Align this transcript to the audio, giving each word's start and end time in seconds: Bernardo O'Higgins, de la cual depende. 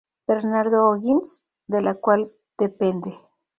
Bernardo 0.25 0.87
O'Higgins, 0.89 1.45
de 1.67 1.79
la 1.83 1.93
cual 1.93 2.31
depende. 2.57 3.19